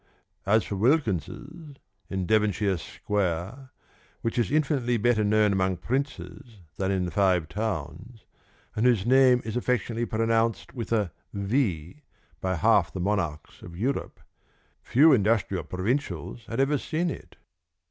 As 0.47 0.63
for 0.63 0.75
Wilkins's, 0.77 1.75
in 2.09 2.25
Devonshire 2.25 2.79
Square, 2.79 3.69
which 4.23 4.39
is 4.39 4.49
infinitely 4.49 4.97
better 4.97 5.23
known 5.23 5.53
among 5.53 5.77
princes 5.77 6.57
than 6.77 6.89
in 6.89 7.05
the 7.05 7.11
Five 7.11 7.47
Towns, 7.47 8.25
and 8.75 8.87
whose 8.87 9.05
name 9.05 9.43
is 9.45 9.55
affectionately 9.55 10.07
pronounced 10.07 10.73
with 10.73 10.91
a 10.91 11.11
"V" 11.35 12.01
by 12.39 12.55
half 12.55 12.91
the 12.91 12.99
monarchs 12.99 13.61
of 13.61 13.77
Europe, 13.77 14.19
few 14.81 15.13
industrial 15.13 15.65
provincials 15.65 16.45
had 16.47 16.59
ever 16.59 16.79
seen 16.79 17.11
it. 17.11 17.35